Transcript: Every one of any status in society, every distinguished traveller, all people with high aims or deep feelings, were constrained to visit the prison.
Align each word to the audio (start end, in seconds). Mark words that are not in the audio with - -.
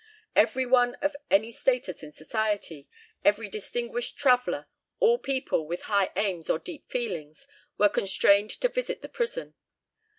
Every 0.35 0.65
one 0.65 0.95
of 0.95 1.15
any 1.29 1.51
status 1.51 2.01
in 2.01 2.11
society, 2.11 2.89
every 3.23 3.47
distinguished 3.47 4.17
traveller, 4.17 4.65
all 4.99 5.19
people 5.19 5.67
with 5.67 5.81
high 5.83 6.09
aims 6.15 6.49
or 6.49 6.57
deep 6.57 6.89
feelings, 6.89 7.47
were 7.77 7.87
constrained 7.87 8.49
to 8.61 8.67
visit 8.67 9.03
the 9.03 9.09
prison. 9.09 9.53